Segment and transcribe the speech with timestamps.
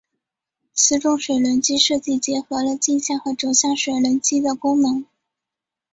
[0.73, 5.05] 此种水轮机设计结合了径向和轴向水轮机的功能。